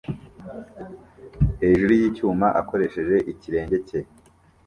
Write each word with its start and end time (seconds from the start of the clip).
hejuru 1.61 1.91
yicyuma 1.99 2.47
akoresheje 2.61 3.15
ikirenge 3.31 3.77
cye 3.87 3.99